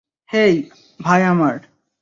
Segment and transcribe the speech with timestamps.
[0.29, 0.53] হেই,
[0.99, 1.55] ভাই আমার।